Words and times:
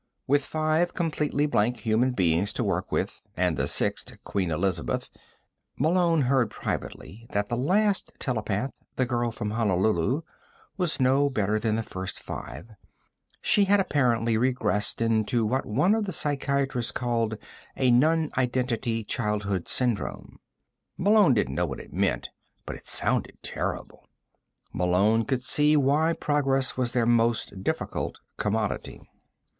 With 0.25 0.43
five 0.43 0.95
completely 0.95 1.45
blank 1.45 1.81
human 1.81 2.13
beings 2.13 2.51
to 2.53 2.63
work 2.63 2.91
with, 2.91 3.21
and 3.37 3.55
the 3.55 3.67
sixth 3.67 4.11
Queen 4.23 4.49
Elizabeth 4.49 5.11
(Malone 5.77 6.21
heard 6.23 6.49
privately 6.49 7.27
that 7.33 7.49
the 7.49 7.55
last 7.55 8.11
telepath, 8.17 8.71
the 8.95 9.05
girl 9.05 9.29
from 9.31 9.51
Honolulu, 9.51 10.23
was 10.75 10.99
no 10.99 11.29
better 11.29 11.59
than 11.59 11.75
the 11.75 11.83
first 11.83 12.19
five; 12.19 12.71
she 13.43 13.65
had 13.65 13.79
apparently 13.79 14.37
regressed 14.39 15.03
into 15.03 15.45
what 15.45 15.67
one 15.67 15.93
of 15.93 16.05
the 16.05 16.13
psychiatrists 16.13 16.91
called 16.91 17.37
a 17.77 17.91
"non 17.91 18.31
identity 18.35 19.03
childhood 19.03 19.67
syndrome." 19.67 20.39
Malone 20.97 21.35
didn't 21.35 21.53
know 21.53 21.67
what 21.67 21.79
it 21.79 21.93
meant, 21.93 22.29
but 22.65 22.75
it 22.75 22.87
sounded 22.87 23.37
terrible.) 23.43 24.09
Malone 24.73 25.23
could 25.25 25.43
see 25.43 25.77
why 25.77 26.11
progress 26.11 26.75
was 26.75 26.93
their 26.93 27.05
most 27.05 27.61
difficult 27.63 28.19
commodity. 28.37 28.99